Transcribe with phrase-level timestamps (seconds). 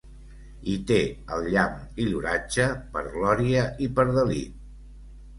[0.75, 0.95] I té
[1.35, 2.65] el llamp i l'oratge
[2.95, 4.57] per glòria i per delit.